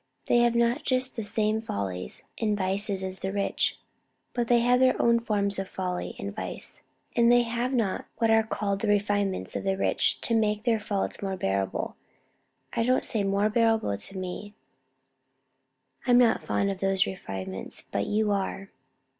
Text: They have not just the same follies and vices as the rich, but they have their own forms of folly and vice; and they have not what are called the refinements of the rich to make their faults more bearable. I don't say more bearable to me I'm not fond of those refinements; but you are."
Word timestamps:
They 0.25 0.39
have 0.39 0.55
not 0.55 0.81
just 0.83 1.15
the 1.15 1.23
same 1.23 1.61
follies 1.61 2.23
and 2.39 2.57
vices 2.57 3.03
as 3.03 3.19
the 3.19 3.31
rich, 3.31 3.77
but 4.33 4.47
they 4.47 4.61
have 4.61 4.79
their 4.79 4.99
own 4.99 5.19
forms 5.19 5.59
of 5.59 5.67
folly 5.69 6.15
and 6.17 6.35
vice; 6.35 6.81
and 7.15 7.31
they 7.31 7.43
have 7.43 7.71
not 7.71 8.05
what 8.17 8.31
are 8.31 8.41
called 8.41 8.81
the 8.81 8.87
refinements 8.87 9.55
of 9.55 9.63
the 9.63 9.77
rich 9.77 10.19
to 10.21 10.33
make 10.33 10.63
their 10.63 10.79
faults 10.79 11.21
more 11.21 11.37
bearable. 11.37 11.95
I 12.73 12.81
don't 12.81 13.05
say 13.05 13.23
more 13.23 13.47
bearable 13.51 13.95
to 13.95 14.17
me 14.17 14.55
I'm 16.07 16.17
not 16.17 16.47
fond 16.47 16.71
of 16.71 16.79
those 16.79 17.05
refinements; 17.05 17.83
but 17.83 18.07
you 18.07 18.31
are." 18.31 18.71